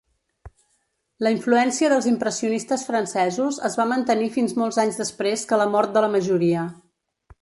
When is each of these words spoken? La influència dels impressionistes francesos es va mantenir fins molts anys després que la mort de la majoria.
La 1.25 1.33
influència 1.33 1.91
dels 1.93 2.07
impressionistes 2.11 2.85
francesos 2.87 3.59
es 3.69 3.77
va 3.81 3.87
mantenir 3.93 4.31
fins 4.39 4.57
molts 4.63 4.81
anys 4.85 4.99
després 5.03 5.45
que 5.53 5.61
la 5.65 5.69
mort 5.77 5.95
de 5.99 6.05
la 6.07 6.11
majoria. 6.17 6.65